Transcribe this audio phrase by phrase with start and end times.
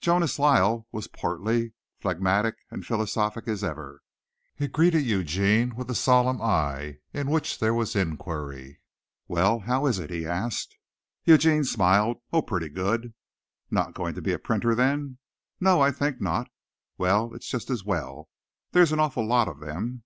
[0.00, 4.02] Jonas Lyle was as portly, phlegmatic and philosophic as ever.
[4.54, 8.78] He greeted Eugene with a solemn eye in which there was inquiry.
[9.26, 10.76] "Well, how is it?" he asked.
[11.24, 12.18] Eugene smiled.
[12.32, 13.14] "Oh, pretty good."
[13.68, 15.18] "Not going to be a printer, then?"
[15.58, 16.46] "No, I think not."
[16.96, 18.28] "Well, it's just as well,
[18.70, 20.04] there're an awful lot of them."